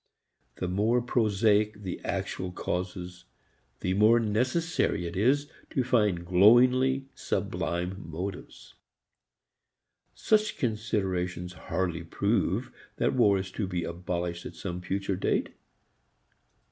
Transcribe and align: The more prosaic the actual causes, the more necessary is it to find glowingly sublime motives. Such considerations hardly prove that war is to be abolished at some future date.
The 0.55 0.67
more 0.67 0.99
prosaic 0.99 1.83
the 1.83 1.99
actual 2.03 2.51
causes, 2.51 3.25
the 3.81 3.93
more 3.93 4.19
necessary 4.19 5.05
is 5.05 5.43
it 5.43 5.51
to 5.75 5.83
find 5.83 6.25
glowingly 6.25 7.05
sublime 7.13 8.09
motives. 8.09 8.73
Such 10.15 10.57
considerations 10.57 11.53
hardly 11.53 12.01
prove 12.03 12.71
that 12.95 13.13
war 13.13 13.37
is 13.37 13.51
to 13.51 13.67
be 13.67 13.83
abolished 13.83 14.43
at 14.47 14.55
some 14.55 14.81
future 14.81 15.15
date. 15.15 15.49